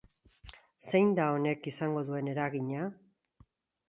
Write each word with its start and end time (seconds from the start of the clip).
Zein 0.85 1.11
da 1.19 1.27
honek 1.33 1.69
izango 1.71 2.03
duen 2.07 2.31
eragina? 2.33 2.87